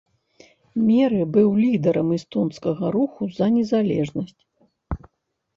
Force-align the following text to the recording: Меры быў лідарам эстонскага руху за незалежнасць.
Меры 0.85 1.19
быў 1.35 1.49
лідарам 1.65 2.09
эстонскага 2.17 2.85
руху 2.97 3.23
за 3.37 3.45
незалежнасць. 3.59 4.41